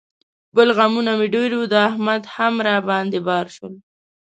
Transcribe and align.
خپل 0.49 0.67
غمونه 0.77 1.11
مې 1.19 1.27
ډېر 1.35 1.51
و، 1.55 1.61
د 1.71 1.75
احمد 1.89 2.21
هم 2.35 2.53
را 2.67 2.77
باندې 2.89 3.19
بار 3.27 3.45
شول. 3.55 3.73